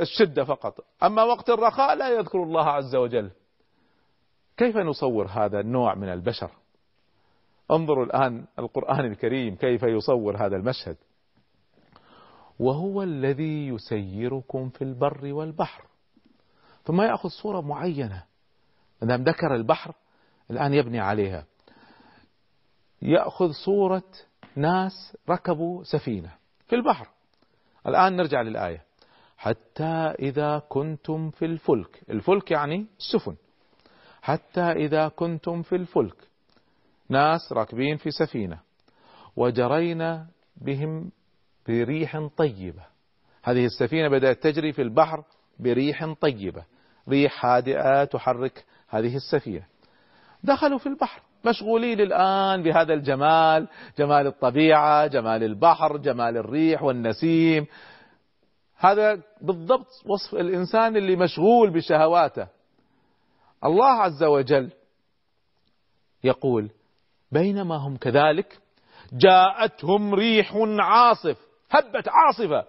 الشدة 0.00 0.44
فقط. 0.44 0.84
أما 1.02 1.22
وقت 1.22 1.50
الرخاء 1.50 1.94
لا 1.94 2.08
يذكر 2.08 2.42
الله 2.42 2.64
عز 2.64 2.96
وجل. 2.96 3.30
كيف 4.56 4.76
نصور 4.76 5.26
هذا 5.26 5.60
النوع 5.60 5.94
من 5.94 6.08
البشر؟ 6.08 6.50
انظروا 7.70 8.04
الآن 8.04 8.46
القرآن 8.58 9.04
الكريم 9.04 9.56
كيف 9.56 9.82
يصور 9.82 10.36
هذا 10.36 10.56
المشهد. 10.56 10.96
وهو 12.58 13.02
الذي 13.02 13.68
يسيركم 13.68 14.68
في 14.68 14.84
البر 14.84 15.32
والبحر. 15.32 15.84
ثم 16.84 17.00
يأخذ 17.00 17.28
صورة 17.28 17.60
معينة. 17.60 18.22
ما 19.02 19.16
ذكر 19.16 19.54
البحر 19.54 19.94
الآن 20.50 20.74
يبني 20.74 21.00
عليها. 21.00 21.44
يأخذ 23.02 23.50
صورة 23.64 24.04
ناس 24.56 25.16
ركبوا 25.30 25.84
سفينة 25.84 26.30
في 26.66 26.76
البحر. 26.76 27.08
الآن 27.86 28.16
نرجع 28.16 28.42
للآية. 28.42 28.84
حتى 29.36 30.14
إذا 30.18 30.58
كنتم 30.68 31.30
في 31.30 31.44
الفلك. 31.44 32.02
الفلك 32.10 32.50
يعني 32.50 32.86
السفن. 32.98 33.36
حتى 34.22 34.60
إذا 34.60 35.08
كنتم 35.08 35.62
في 35.62 35.76
الفلك. 35.76 36.28
ناس 37.08 37.52
راكبين 37.52 37.96
في 37.96 38.10
سفينة. 38.10 38.60
وجرينا 39.36 40.26
بهم 40.56 41.10
بريح 41.68 42.28
طيبة. 42.36 42.82
هذه 43.42 43.64
السفينة 43.64 44.08
بدأت 44.08 44.42
تجري 44.42 44.72
في 44.72 44.82
البحر 44.82 45.24
بريح 45.58 46.12
طيبة. 46.20 46.64
ريح 47.08 47.46
هادئة 47.46 48.04
تحرك 48.04 48.64
هذه 48.88 49.16
السفينة. 49.16 49.66
دخلوا 50.46 50.78
في 50.78 50.86
البحر. 50.86 51.20
مشغولين 51.44 52.00
الآن 52.00 52.62
بهذا 52.62 52.94
الجمال 52.94 53.68
جمال 53.98 54.26
الطبيعة 54.26 55.06
جمال 55.06 55.42
البحر 55.42 55.96
جمال 55.96 56.36
الريح 56.36 56.82
والنسيم. 56.82 57.66
هذا 58.78 59.22
بالضبط 59.40 60.02
وصف 60.06 60.34
الإنسان 60.34 60.96
اللي 60.96 61.16
مشغول 61.16 61.70
بشهواته. 61.70 62.46
الله 63.64 63.90
عز 63.90 64.24
وجل 64.24 64.70
يقول 66.24 66.70
بينما 67.32 67.76
هم 67.76 67.96
كذلك 67.96 68.58
جاءتهم 69.12 70.14
ريح 70.14 70.52
عاصف 70.78 71.36
هبت 71.70 72.08
عاصفة 72.08 72.64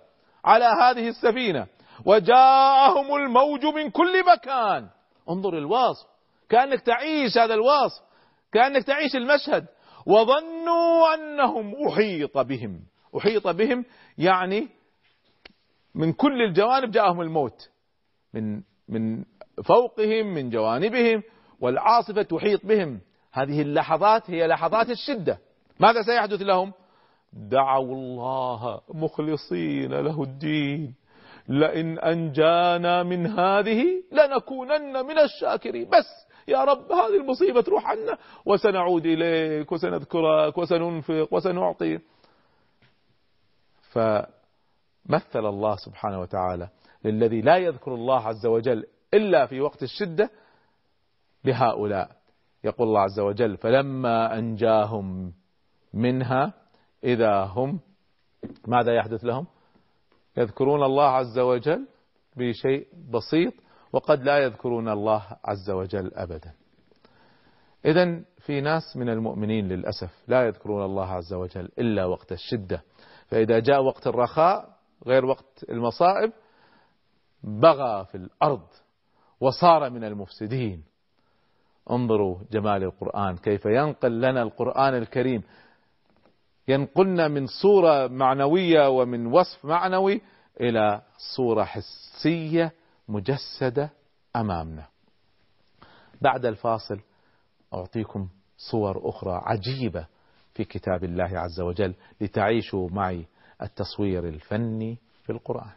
على 0.45 0.65
هذه 0.65 1.09
السفينة 1.09 1.67
وجاءهم 2.05 3.15
الموج 3.15 3.65
من 3.65 3.89
كل 3.89 4.23
مكان. 4.33 4.87
انظر 5.29 5.57
الوصف. 5.57 6.16
كأنك 6.49 6.81
تعيش 6.81 7.37
هذا 7.37 7.53
الوصف 7.53 8.03
كأنك 8.51 8.83
تعيش 8.83 9.15
المشهد. 9.15 9.65
وظنوا 10.05 11.13
أنهم 11.13 11.87
أحيط 11.87 12.37
بهم. 12.37 12.79
أحيط 13.17 13.47
بهم 13.47 13.85
يعني 14.17 14.67
من 15.95 16.13
كل 16.13 16.41
الجوانب 16.41 16.91
جاءهم 16.91 17.21
الموت. 17.21 17.69
من 18.33 18.61
من 18.89 19.23
فوقهم 19.65 20.33
من 20.33 20.49
جوانبهم 20.49 21.23
والعاصفة 21.59 22.21
تحيط 22.21 22.65
بهم. 22.65 23.01
هذه 23.33 23.61
اللحظات 23.61 24.29
هي 24.29 24.47
لحظات 24.47 24.89
الشدة. 24.89 25.39
ماذا 25.79 26.01
سيحدث 26.01 26.41
لهم؟ 26.41 26.73
دعوا 27.33 27.95
الله 27.95 28.81
مخلصين 28.89 29.93
له 29.93 30.23
الدين. 30.23 30.95
لئن 31.49 31.99
أنجانا 31.99 33.03
من 33.03 33.27
هذه 33.39 34.03
لنكونن 34.11 35.05
من 35.05 35.19
الشاكرين. 35.19 35.89
بس 35.89 36.26
يا 36.47 36.63
رب 36.63 36.91
هذه 36.91 37.17
المصيبة 37.21 37.61
تروح 37.61 37.85
عنا 37.85 38.17
وسنعود 38.45 39.05
إليك 39.05 39.71
وسنذكرك 39.71 40.57
وسننفق 40.57 41.27
وسنعطي. 41.31 41.99
فمثل 43.91 45.45
الله 45.45 45.75
سبحانه 45.75 46.19
وتعالى 46.19 46.69
للذي 47.05 47.41
لا 47.41 47.57
يذكر 47.57 47.95
الله 47.95 48.27
عز 48.27 48.45
وجل 48.45 48.85
إلا 49.13 49.45
في 49.45 49.61
وقت 49.61 49.83
الشدة 49.83 50.29
بهؤلاء 51.43 52.11
يقول 52.63 52.87
الله 52.87 53.01
عز 53.01 53.19
وجل 53.19 53.57
فلما 53.57 54.37
أنجاهم 54.37 55.33
منها 55.93 56.53
إذا 57.03 57.43
هم 57.43 57.79
ماذا 58.67 58.95
يحدث 58.95 59.23
لهم؟ 59.23 59.47
يذكرون 60.37 60.83
الله 60.83 61.09
عز 61.09 61.39
وجل 61.39 61.87
بشيء 62.35 62.87
بسيط 63.13 63.53
وقد 63.93 64.23
لا 64.23 64.37
يذكرون 64.37 64.89
الله 64.89 65.23
عز 65.45 65.69
وجل 65.69 66.11
أبدا. 66.15 66.51
إذا 67.85 68.21
في 68.39 68.61
ناس 68.61 68.97
من 68.97 69.09
المؤمنين 69.09 69.67
للأسف 69.67 70.11
لا 70.27 70.45
يذكرون 70.45 70.85
الله 70.85 71.11
عز 71.11 71.33
وجل 71.33 71.69
إلا 71.79 72.05
وقت 72.05 72.31
الشدة. 72.31 72.83
فإذا 73.27 73.59
جاء 73.59 73.83
وقت 73.83 74.07
الرخاء 74.07 74.77
غير 75.07 75.25
وقت 75.25 75.65
المصائب 75.69 76.31
بغى 77.43 78.05
في 78.05 78.15
الأرض 78.15 78.67
وصار 79.39 79.89
من 79.89 80.03
المفسدين. 80.03 80.83
انظروا 81.91 82.37
جمال 82.51 82.83
القرآن 82.83 83.37
كيف 83.37 83.65
ينقل 83.65 84.21
لنا 84.21 84.41
القرآن 84.41 84.95
الكريم. 84.95 85.43
ينقلنا 86.67 87.27
من 87.27 87.47
صورة 87.47 88.07
معنوية 88.07 88.89
ومن 88.89 89.25
وصف 89.25 89.65
معنوي 89.65 90.21
إلى 90.61 91.01
صورة 91.35 91.63
حسية 91.63 92.71
مجسدة 93.07 93.89
أمامنا. 94.35 94.87
بعد 96.21 96.45
الفاصل 96.45 96.99
أعطيكم 97.73 98.27
صور 98.57 99.09
أخرى 99.09 99.41
عجيبة 99.43 100.07
في 100.53 100.63
كتاب 100.63 101.03
الله 101.03 101.39
عز 101.39 101.59
وجل 101.59 101.93
لتعيشوا 102.21 102.89
معي 102.89 103.25
التصوير 103.61 104.27
الفني 104.27 104.97
في 105.23 105.31
القرآن. 105.31 105.71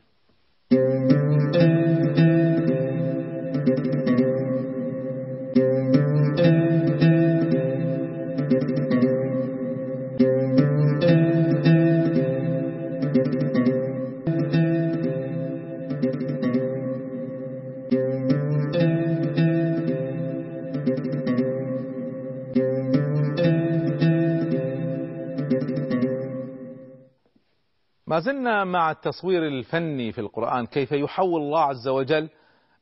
زلنا 28.20 28.64
مع 28.64 28.90
التصوير 28.90 29.46
الفني 29.46 30.12
في 30.12 30.20
القرآن 30.20 30.66
كيف 30.66 30.92
يحول 30.92 31.40
الله 31.40 31.60
عز 31.60 31.88
وجل 31.88 32.28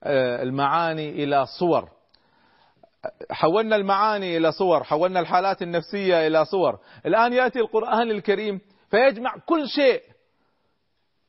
آه، 0.02 0.42
المعاني 0.42 1.24
إلى 1.24 1.46
صور. 1.46 1.88
حولنا 3.30 3.76
المعاني 3.76 4.36
إلى 4.36 4.52
صور 4.52 4.84
حولنا 4.84 5.20
الحالات 5.20 5.62
النفسية 5.62 6.26
إلى 6.26 6.44
صور. 6.44 6.78
الآن 7.06 7.32
يأتي 7.32 7.60
القرآن 7.60 8.10
الكريم 8.10 8.60
فيجمع 8.90 9.34
كل 9.46 9.68
شيء. 9.68 10.02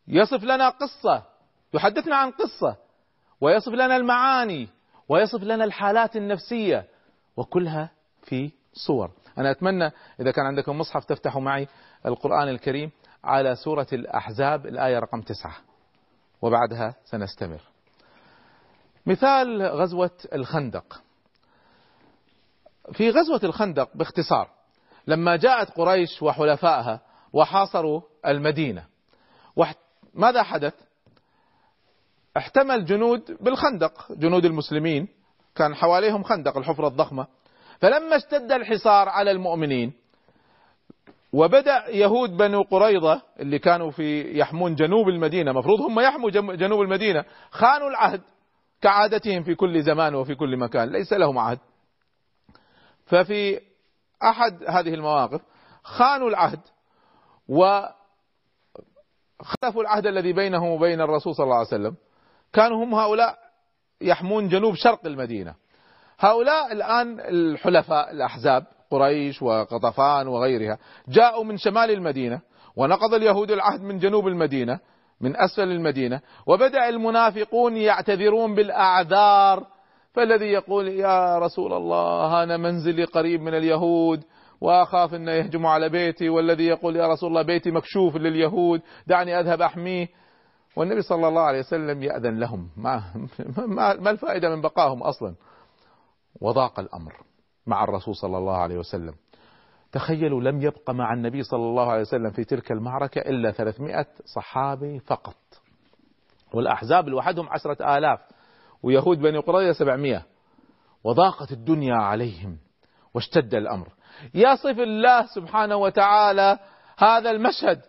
يصف 0.07 0.43
لنا 0.43 0.69
قصة 0.69 1.23
يحدثنا 1.73 2.15
عن 2.15 2.31
قصة 2.31 2.75
ويصف 3.41 3.71
لنا 3.71 3.95
المعاني 3.95 4.69
ويصف 5.09 5.43
لنا 5.43 5.63
الحالات 5.63 6.15
النفسية 6.15 6.85
وكلها 7.37 7.89
في 8.23 8.51
صور. 8.73 9.11
أنا 9.37 9.51
أتمنى 9.51 9.91
إذا 10.19 10.31
كان 10.31 10.45
عندكم 10.45 10.77
مصحف 10.77 11.05
تفتحوا 11.05 11.41
معي 11.41 11.67
القرآن 12.05 12.47
الكريم. 12.47 12.91
على 13.23 13.55
سورة 13.55 13.88
الأحزاب 13.93 14.65
الآية 14.65 14.99
رقم 14.99 15.21
تسعة. 15.21 15.55
وبعدها 16.41 16.95
سنستمر. 17.05 17.62
مثال 19.05 19.62
غزوة 19.62 20.17
الخندق. 20.34 21.01
في 22.93 23.10
غزوة 23.10 23.39
الخندق 23.43 23.89
باختصار 23.95 24.49
لما 25.08 25.36
جاءت 25.36 25.71
قريش 25.71 26.21
وحلفائها 26.21 27.01
وحاصروا 27.34 28.01
المدينة 28.25 28.86
ماذا 30.13 30.43
حدث؟ 30.43 30.73
احتمل 32.38 32.86
جنود 32.86 33.38
بالخندق 33.41 34.12
جنود 34.12 34.45
المسلمين 34.45 35.08
كان 35.55 35.75
حواليهم 35.75 36.23
خندق 36.23 36.58
الحفرة 36.58 36.88
الضخمة. 36.88 37.27
فلما 37.79 38.15
اشتد 38.15 38.51
الحصار 38.51 39.10
على 39.10 39.32
المؤمنين 39.32 39.93
وبدأ 41.33 41.89
يهود 41.89 42.37
بنو 42.37 42.61
قريظة 42.61 43.21
اللي 43.39 43.59
كانوا 43.59 43.91
في 43.91 44.37
يحمون 44.39 44.75
جنوب 44.75 45.09
المدينة 45.09 45.51
مفروض 45.51 45.81
هم 45.81 45.99
يحموا 45.99 46.29
جنوب 46.29 46.81
المدينة 46.81 47.25
خانوا 47.49 47.89
العهد 47.89 48.21
كعادتهم 48.81 49.43
في 49.43 49.55
كل 49.55 49.81
زمان 49.81 50.15
وفي 50.15 50.35
كل 50.35 50.57
مكان 50.57 50.89
ليس 50.89 51.13
لهم 51.13 51.37
عهد. 51.37 51.59
ففي 53.05 53.59
أحد 54.23 54.63
هذه 54.67 54.93
المواقف 54.93 55.41
خانوا 55.83 56.29
العهد 56.29 56.59
وخلفوا 57.47 57.91
العهد 59.81 60.05
الذي 60.07 60.33
بينهم 60.33 60.67
وبين 60.69 61.01
الرسول 61.01 61.35
صلى 61.35 61.43
الله 61.43 61.55
عليه 61.55 61.67
وسلم. 61.67 61.95
كانوا 62.53 62.85
هم 62.85 62.95
هؤلاء 62.95 63.37
يحمون 64.01 64.47
جنوب 64.47 64.75
شرق 64.75 65.05
المدينة. 65.05 65.55
هؤلاء 66.19 66.71
الآن 66.71 67.19
الحلفاء 67.19 68.11
الأحزاب 68.11 68.65
قريش 68.91 69.41
وقطفان 69.41 70.28
وغيرها 70.28 70.78
جاءوا 71.08 71.43
من 71.43 71.58
شمال 71.58 71.91
المدينة 71.91 72.41
ونقض 72.75 73.13
اليهود 73.13 73.52
العهد 73.52 73.82
من 73.82 73.97
جنوب 73.97 74.28
المدينة 74.28 74.80
من 75.21 75.36
أسفل 75.36 75.71
المدينة 75.71 76.21
وبدأ 76.47 76.89
المنافقون 76.89 77.78
يعتذرون 77.78 78.56
بالأعذار 78.56 79.65
فالذي 80.13 80.45
يقول 80.45 80.88
يا 80.88 81.39
رسول 81.39 81.73
الله 81.73 82.43
أنا 82.43 82.58
منزلي 82.58 83.04
قريب 83.04 83.41
من 83.41 83.54
اليهود 83.54 84.23
وأخاف 84.62 85.13
أن 85.13 85.28
يهجموا 85.28 85.69
على 85.69 85.89
بيتي 85.89 86.30
والذي 86.30 86.65
يقول 86.65 86.95
يا 86.95 87.08
رسول 87.08 87.30
الله 87.30 87.41
بيتي 87.41 87.71
مكشوف 87.71 88.15
لليهود 88.15 88.82
دعني 89.08 89.39
أذهب 89.39 89.62
أحميه. 89.62 90.08
والنبي 90.75 91.02
صلى 91.02 91.28
الله 91.28 91.41
عليه 91.41 91.60
وسلم 91.60 92.04
يأذن 92.04 92.39
لهم. 92.39 92.69
ما, 92.78 93.04
ما, 94.02 94.12
الفائدة 94.12 94.56
من 94.56 94.62
بقائهم 94.62 95.04
أصلا؟ 95.04 95.36
وضاق 96.41 96.80
الأمر. 96.80 97.13
مع 97.67 97.83
الرسول 97.83 98.15
صلى 98.15 98.37
الله 98.37 98.57
عليه 98.57 98.77
وسلم. 98.77 99.13
تخيلوا 99.91 100.41
لم 100.41 100.61
يبق 100.61 100.89
مع 100.89 101.13
النبي 101.13 101.43
صلى 101.43 101.65
الله 101.65 101.91
عليه 101.91 102.01
وسلم 102.01 102.31
في 102.31 102.43
تلك 102.43 102.71
المعركة 102.71 103.19
إلا 103.19 103.51
300 103.51 104.05
صحابي 104.25 104.99
فقط. 104.99 105.35
والأحزاب 106.53 107.07
لوحدهم 107.07 107.49
عشرة 107.49 107.97
آلاف 107.97 108.19
ويهود 108.83 109.19
بني 109.19 109.37
قريظة 109.37 109.71
700 109.71 110.25
وضاقت 111.03 111.51
الدنيا 111.51 111.95
عليهم 111.95 112.57
واشتد 113.13 113.55
الأمر. 113.55 113.87
يصف 114.33 114.79
الله 114.79 115.25
سبحانه 115.25 115.75
وتعالى 115.75 116.59
هذا 116.97 117.31
المشهد. 117.31 117.81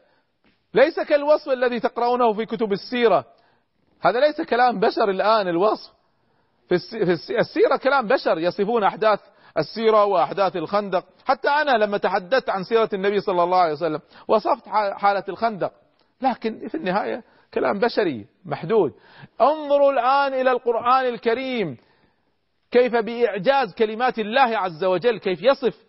ليس 0.74 1.00
كالوصف 1.00 1.48
الذي 1.48 1.80
تقرؤونه 1.80 2.32
في 2.32 2.46
كتب 2.46 2.72
السيرة. 2.72 3.24
هذا 4.00 4.20
ليس 4.20 4.40
كلام 4.40 4.80
بشر 4.80 5.10
الآن 5.10 5.48
الوصف. 5.48 5.92
في 6.68 7.38
السيرة 7.38 7.76
كلام 7.76 8.08
بشر 8.08 8.38
يصفون 8.38 8.84
أحداث 8.84 9.20
السيرة 9.58 10.04
وأحداث 10.04 10.56
الخندق. 10.56 11.04
حتى 11.24 11.48
أنا 11.48 11.84
لما 11.84 11.98
تحدثت 11.98 12.50
عن 12.50 12.62
سيرة 12.62 12.88
النبي 12.92 13.20
صلى 13.20 13.42
الله 13.42 13.58
عليه 13.58 13.72
وسلم 13.72 14.00
وصفت 14.28 14.68
حالة 14.94 15.24
الخندق. 15.28 15.72
لكن 16.22 16.68
في 16.68 16.74
النهاية 16.74 17.24
كلام 17.54 17.78
بشري 17.78 18.26
محدود. 18.44 18.92
انظروا 19.40 19.92
الآن 19.92 20.40
إلى 20.40 20.50
القرآن 20.50 21.06
الكريم. 21.06 21.76
كيف 22.70 22.96
بإعجاز 22.96 23.74
كلمات 23.74 24.18
الله 24.18 24.58
عز 24.58 24.84
وجل 24.84 25.18
كيف 25.18 25.42
يصف 25.42 25.84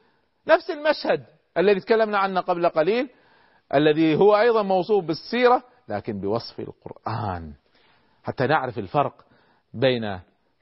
نفس 0.47 0.69
المشهد 0.69 1.25
الذي 1.57 1.79
تكلمنا 1.79 2.17
عنه 2.17 2.41
قبل 2.41 2.69
قليل 2.69 3.09
الذي 3.73 4.15
هو 4.15 4.39
أيضا 4.39 4.63
موصوف 4.63 5.05
بالسيرة 5.05 5.63
لكن 5.89 6.19
بوصف 6.19 6.59
القرآن. 6.59 7.53
حتى 8.23 8.47
نعرف 8.47 8.79
الفرق 8.79 9.25
بين 9.73 10.19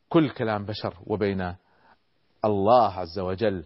كل 0.10 0.30
كلام 0.30 0.66
بشر 0.66 0.94
وبين 1.08 1.56
الله 2.45 2.93
عز 2.93 3.19
وجل 3.19 3.65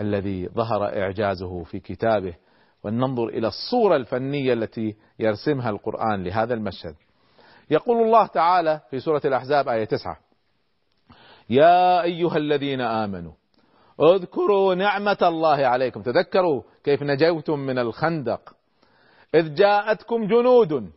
الذي 0.00 0.48
ظهر 0.48 0.84
إعجازه 0.84 1.62
في 1.62 1.80
كتابه 1.80 2.34
ولننظر 2.84 3.28
إلى 3.28 3.48
الصورة 3.48 3.96
الفنية 3.96 4.52
التي 4.52 4.96
يرسمها 5.18 5.70
القرآن 5.70 6.24
لهذا 6.24 6.54
المشهد. 6.54 6.94
يقول 7.70 8.06
الله 8.06 8.26
تعالى 8.26 8.80
في 8.90 9.00
سورة 9.00 9.22
الأحزاب 9.24 9.68
آية 9.68 9.84
9 9.84 10.18
يا 11.50 12.02
أيها 12.02 12.36
الذين 12.36 12.80
آمنوا 12.80 13.32
اذكروا 14.00 14.74
نعمة 14.74 15.18
الله 15.22 15.66
عليكم. 15.66 16.02
تذكروا 16.02 16.62
كيف 16.84 17.02
نجوتم 17.02 17.58
من 17.58 17.78
الخندق؟ 17.78 18.54
إذ 19.34 19.54
جاءتكم 19.54 20.26
جنود 20.26 20.90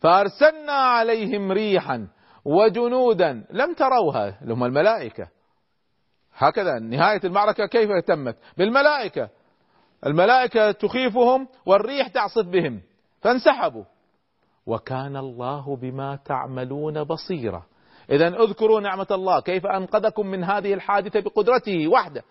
فأرسلنا 0.00 0.72
عليهم 0.72 1.52
ريحا 1.52 2.08
وجنودا 2.44 3.44
لم 3.50 3.74
تروها 3.74 4.42
اللي 4.42 4.54
هم 4.54 4.64
الملائكة. 4.64 5.35
هكذا 6.36 6.78
نهاية 6.78 7.20
المعركة 7.24 7.66
كيف 7.66 7.90
تمت 8.06 8.36
بالملائكة. 8.58 9.28
الملائكة 10.06 10.70
تخيفهم 10.70 11.48
والريح 11.66 12.08
تعصف 12.08 12.46
بهم. 12.46 12.82
فانسحبوا. 13.20 13.84
وكان 14.66 15.16
الله 15.16 15.76
بما 15.76 16.18
تعملون 16.24 17.04
بصيرا. 17.04 17.62
إذا 18.10 18.28
اذكروا 18.28 18.80
نعمة 18.80 19.06
الله. 19.10 19.40
كيف 19.40 19.66
أنقذكم 19.66 20.26
من 20.26 20.44
هذه 20.44 20.74
الحادثة 20.74 21.20
بقدرته 21.20 21.88
وحده. 21.88 22.22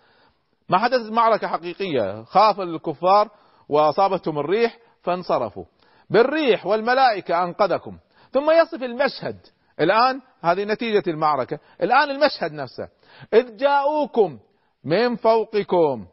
ما 0.68 0.78
حدثت 0.78 1.10
معركة 1.10 1.48
حقيقية. 1.48 2.22
خاف 2.22 2.60
الكفار 2.60 3.28
وأصابتهم 3.68 4.38
الريح 4.38 4.78
فانصرفوا. 5.02 5.64
بالريح 6.10 6.66
والملائكة 6.66 7.44
أنقذكم. 7.44 7.98
ثم 8.32 8.50
يصف 8.50 8.82
المشهد. 8.82 9.38
الآن 9.80 10.20
هذه 10.42 10.64
نتيجة 10.64 11.02
المعركة. 11.06 11.58
الآن 11.82 12.10
المشهد 12.10 12.52
نفسه. 12.52 12.88
إذ 13.34 13.56
جاءوكم 13.56 14.38
من 14.84 15.16
فوقكم 15.16 16.06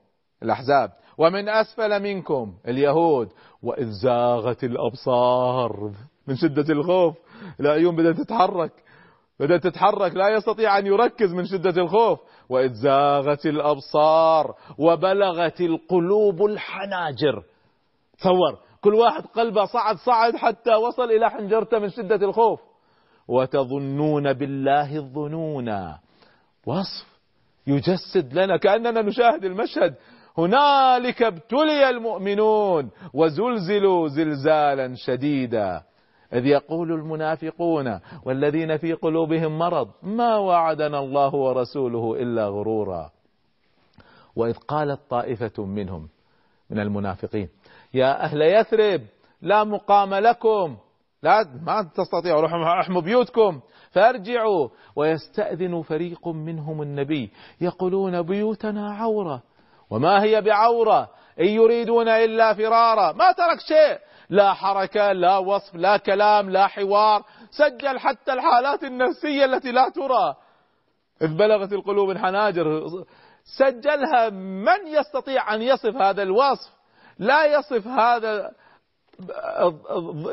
الأحزاب 0.43 0.91
ومن 1.17 1.49
أسفل 1.49 2.03
منكم 2.03 2.53
اليهود 2.67 3.29
وإذ 3.63 3.89
زاغت 4.03 4.63
الأبصار 4.63 5.91
من 6.27 6.35
شدة 6.35 6.73
الخوف 6.73 7.15
العيون 7.59 7.95
بدأت 7.95 8.17
تتحرك 8.17 8.71
بدأت 9.39 9.63
تتحرك 9.63 10.15
لا 10.15 10.29
يستطيع 10.29 10.77
أن 10.77 10.85
يركز 10.85 11.33
من 11.33 11.45
شدة 11.45 11.81
الخوف 11.81 12.19
وإذ 12.49 12.73
زاغت 12.73 13.45
الأبصار 13.45 14.55
وبلغت 14.77 15.61
القلوب 15.61 16.45
الحناجر. 16.45 17.43
تصور 18.19 18.59
كل 18.81 18.93
واحد 18.93 19.23
قلبه 19.25 19.65
صعد 19.65 19.95
صعد 19.95 20.35
حتى 20.35 20.75
وصل 20.75 21.03
إلى 21.03 21.29
حنجرته 21.29 21.79
من 21.79 21.89
شدة 21.89 22.15
الخوف. 22.15 22.59
وتظنون 23.27 24.33
بالله 24.33 24.95
الظنونا. 24.95 25.99
وصف. 26.65 27.13
يجسد 27.67 28.33
لنا 28.33 28.57
كأننا 28.57 29.01
نشاهد 29.01 29.45
المشهد. 29.45 29.95
هنالك 30.37 31.23
ابتلي 31.23 31.89
المؤمنون 31.89 32.89
وزلزلوا 33.13 34.07
زلزالا 34.07 34.95
شديدا. 34.95 35.83
إذ 36.33 36.45
يقول 36.45 36.91
المنافقون 36.91 37.99
والذين 38.25 38.77
في 38.77 38.93
قلوبهم 38.93 39.57
مرض 39.57 39.89
ما 40.03 40.37
وعدنا 40.37 40.99
الله 40.99 41.35
ورسوله 41.35 42.15
إلا 42.21 42.47
غرورا. 42.47 43.11
وإذ 44.35 44.53
قالت 44.53 44.99
طائفة 45.09 45.65
منهم 45.65 46.09
من 46.69 46.79
المنافقين 46.79 47.49
يا 47.93 48.23
أهل 48.23 48.41
يثرب 48.41 49.01
لا 49.41 49.63
مقام 49.63 50.13
لكم. 50.13 50.77
لا 51.23 51.45
ما 51.65 51.89
تستطيعوا 51.95 52.41
روحوا 52.41 52.81
احموا 52.81 53.01
بيوتكم. 53.01 53.61
فارجعوا. 53.91 54.69
ويستأذن 54.95 55.81
فريق 55.81 56.27
منهم 56.27 56.81
النبي. 56.81 57.31
يقولون 57.61 58.21
بيوتنا 58.21 58.93
عورة. 58.93 59.41
وما 59.89 60.23
هي 60.23 60.41
بعورة؟ 60.41 61.09
إن 61.39 61.45
يريدون 61.45 62.07
إلا 62.07 62.53
فرارا. 62.53 63.11
ما 63.11 63.31
ترك 63.31 63.59
شيء. 63.59 63.97
لا 64.29 64.53
حركة 64.53 65.11
لا 65.11 65.37
وصف 65.37 65.75
لا 65.75 65.97
كلام 65.97 66.49
لا 66.49 66.67
حوار. 66.67 67.23
سجل 67.51 67.99
حتى 67.99 68.33
الحالات 68.33 68.83
النفسية 68.83 69.45
التي 69.45 69.71
لا 69.71 69.89
ترى. 69.89 70.35
إذ 71.21 71.37
بلغت 71.37 71.73
القلوب 71.73 72.09
الحناجر. 72.09 72.87
سجلها 73.43 74.29
من 74.29 74.87
يستطيع 74.87 75.55
أن 75.55 75.61
يصف 75.61 75.95
هذا 75.95 76.23
الوصف. 76.23 76.71
لا 77.19 77.45
يصف 77.45 77.87
هذا 77.87 78.51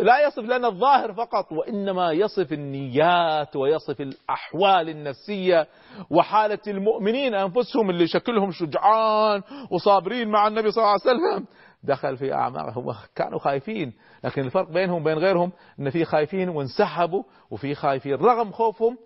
لا 0.03 0.27
يصف 0.27 0.43
لنا 0.45 0.69
الظاهر 0.69 1.13
فقط 1.13 1.53
وإنما 1.53 2.13
يصف 2.13 2.53
النيات 2.53 3.57
ويصف 3.57 4.01
الأحوال 4.01 4.89
النفسية 4.89 5.67
وحالة 6.11 6.59
المؤمنين 6.67 7.35
أنفسهم 7.35 7.91
اللي 7.91 8.07
شكلهم 8.07 8.51
شجعان 8.51 9.43
وصابرين 9.71 10.29
مع 10.29 10.47
النبي 10.47 10.71
صلى 10.71 10.83
الله 10.83 10.91
عليه 10.91 11.01
وسلم. 11.01 11.47
دخل 11.83 12.17
في 12.17 12.33
أعماقهم 12.33 12.95
كانوا 13.15 13.39
خايفين 13.39 13.93
لكن 14.25 14.45
الفرق 14.45 14.71
بينهم 14.71 15.03
وبين 15.03 15.19
غيرهم 15.19 15.53
أن 15.81 15.91
في 15.91 16.05
خايفين 16.05 16.49
وانسحبوا 16.49 17.23
وفي 17.51 17.75
خايفين 17.75 18.15
رغم 18.15 18.53
خوفهم 18.53 18.99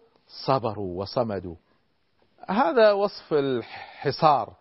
صبروا 0.47 1.01
وصمدوا. 1.01 1.55
هذا 2.49 2.93
وصف 2.93 3.33
الحصار. 3.33 4.53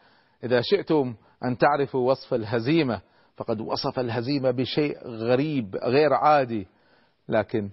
إذا 0.43 0.61
شئتم 0.61 1.15
أن 1.45 1.57
تعرفوا 1.57 2.11
وصف 2.11 2.33
الهزيمة 2.33 3.01
فقد 3.35 3.61
وصف 3.61 3.99
الهزيمة 3.99 4.51
بشيء 4.51 5.07
غريب 5.07 5.75
غير 5.75 6.13
عادي. 6.13 6.67
لكن 7.29 7.69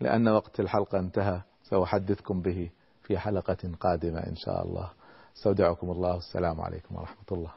لأن 0.00 0.28
وقت 0.28 0.60
الحلقة 0.60 0.98
انتهى 0.98 1.40
سأحدثكم 1.62 2.42
به 2.42 2.70
في 3.02 3.18
حلقة 3.18 3.56
قادمة 3.80 4.18
إن 4.18 4.36
شاء 4.36 4.62
الله. 4.66 4.90
استودعكم 5.36 5.90
الله. 5.90 6.14
والسلام 6.14 6.60
عليكم 6.60 6.96
ورحمة 6.96 7.24
الله. 7.32 7.50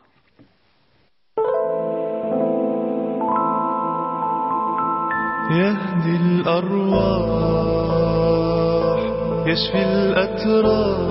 يهدي 5.52 6.16
الأرواح 6.16 7.08
يشفي 9.48 9.84
الأتراح. 9.84 11.08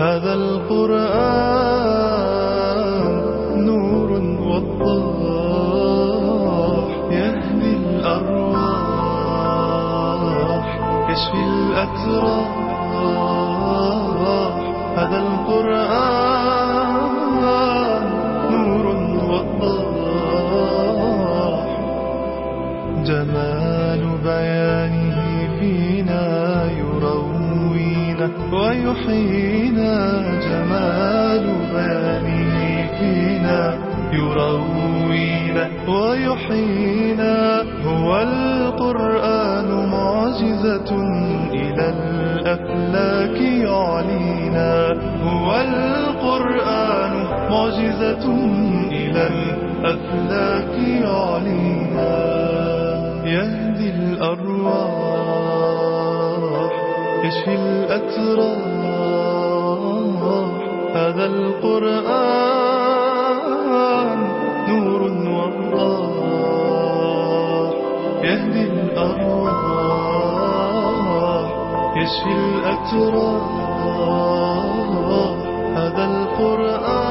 هذا 0.00 0.34
القرآن 0.34 2.07
الأتراح 11.68 12.48
هذا 14.98 15.18
القرآن 15.18 16.92
نور 18.50 18.86
وضاح 19.30 20.48
جمال 23.06 24.02
بيانه 24.24 25.20
فينا 25.60 26.26
يروينا 26.80 28.26
ويحيينا. 28.52 29.94
جمال 30.48 31.44
بيانه 31.74 32.58
فينا 32.98 33.60
يروينا 34.12 35.64
ويحيينا. 35.88 37.36
هو 37.86 38.08
القرآن 38.22 39.68
معجزة 39.92 40.90
معجزة 47.78 48.26
إلى 48.90 49.26
الأفلاك 49.26 50.74
يعلينا 50.78 52.12
يهدي 53.24 53.90
الأرواح 53.90 55.12
يشفي 57.24 57.54
الأتراح. 57.54 58.58
هذا 60.94 61.26
القرآن 61.26 62.18
نور 64.68 65.02
وضاح 65.38 66.58
يهدي 68.22 68.62
الأرواح 68.62 69.58
يشفي 71.96 72.32
الأتراح. 72.32 73.58
هذا 75.76 76.04
القرآن 76.04 77.07